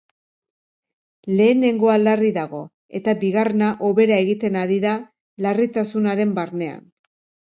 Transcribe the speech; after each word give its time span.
Lehenengoa 1.39 1.97
larri 2.07 2.31
dago, 2.37 2.61
eta 2.99 3.13
bigarrena 3.23 3.67
hobera 3.89 4.17
egiten 4.23 4.57
ari 4.63 4.79
da 4.87 4.95
larritasunaren 5.47 6.33
barnean. 6.41 6.81